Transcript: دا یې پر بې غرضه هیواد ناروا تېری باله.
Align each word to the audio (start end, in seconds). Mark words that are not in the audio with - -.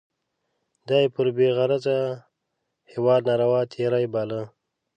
دا 0.87 0.95
یې 1.03 1.07
پر 1.15 1.27
بې 1.35 1.47
غرضه 1.57 1.97
هیواد 2.91 3.21
ناروا 3.29 3.61
تېری 3.73 4.05
باله. 4.13 4.41